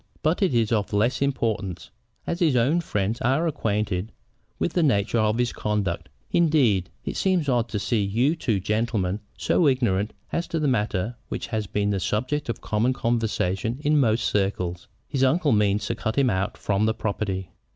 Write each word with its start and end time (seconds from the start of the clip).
But 0.23 0.41
it 0.41 0.55
is 0.55 0.71
of 0.71 0.93
less 0.93 1.21
importance, 1.21 1.91
as 2.25 2.39
his 2.39 2.55
own 2.55 2.81
friends 2.81 3.21
are 3.21 3.45
acquainted 3.45 4.11
with 4.57 4.73
the 4.73 4.81
nature 4.81 5.19
of 5.19 5.37
his 5.37 5.53
conduct. 5.53 6.09
Indeed, 6.31 6.89
it 7.05 7.15
seems 7.15 7.47
odd 7.47 7.69
to 7.69 7.77
see 7.77 8.01
you 8.01 8.35
two 8.35 8.59
gentlemen 8.59 9.19
so 9.37 9.67
ignorant 9.67 10.13
as 10.31 10.47
to 10.47 10.59
the 10.59 10.67
matter 10.67 11.17
which 11.29 11.45
has 11.45 11.67
been 11.67 11.93
a 11.93 11.99
subject 11.99 12.49
of 12.49 12.61
common 12.61 12.93
conversation 12.93 13.77
in 13.83 13.99
most 13.99 14.23
circles. 14.25 14.87
His 15.07 15.23
uncle 15.23 15.51
means 15.51 15.85
to 15.85 15.93
cut 15.93 16.15
him 16.17 16.31
out 16.31 16.57
from 16.57 16.87
the 16.87 16.95
property." 16.95 17.51